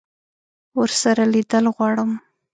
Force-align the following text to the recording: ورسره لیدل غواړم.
ورسره 0.79 1.23
لیدل 1.33 1.65
غواړم. 1.75 2.11